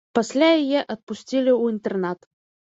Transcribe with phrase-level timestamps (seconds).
[0.17, 2.19] Пасля яе адпусцілі ў інтэрнат.